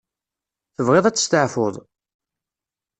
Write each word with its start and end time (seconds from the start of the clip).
Tebɣiḍ 0.75 1.05
ad 1.05 1.15
testeεfuḍ? 1.15 1.75